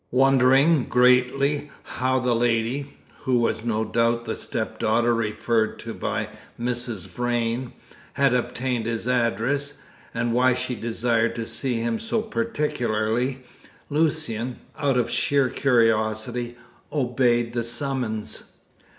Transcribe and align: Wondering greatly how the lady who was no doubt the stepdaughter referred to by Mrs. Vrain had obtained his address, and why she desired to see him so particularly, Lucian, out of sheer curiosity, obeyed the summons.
Wondering 0.09 0.85
greatly 0.85 1.69
how 1.83 2.17
the 2.17 2.33
lady 2.33 2.97
who 3.19 3.37
was 3.37 3.63
no 3.63 3.85
doubt 3.85 4.25
the 4.25 4.35
stepdaughter 4.35 5.13
referred 5.13 5.77
to 5.77 5.93
by 5.93 6.27
Mrs. 6.59 7.05
Vrain 7.07 7.73
had 8.13 8.33
obtained 8.33 8.87
his 8.87 9.07
address, 9.07 9.75
and 10.11 10.33
why 10.33 10.55
she 10.55 10.73
desired 10.73 11.35
to 11.35 11.45
see 11.45 11.75
him 11.75 11.99
so 11.99 12.19
particularly, 12.23 13.43
Lucian, 13.91 14.57
out 14.75 14.97
of 14.97 15.07
sheer 15.11 15.49
curiosity, 15.49 16.57
obeyed 16.91 17.53
the 17.53 17.61
summons. 17.61 18.53